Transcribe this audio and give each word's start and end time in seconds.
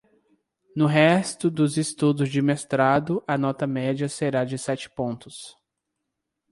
No 0.75 0.87
resto 0.87 1.51
dos 1.51 1.77
estudos 1.77 2.27
de 2.31 2.41
mestrado, 2.41 3.23
a 3.27 3.37
nota 3.37 3.67
média 3.67 4.09
será 4.09 4.43
de 4.43 4.57
sete 4.57 4.89
pontos. 4.89 5.55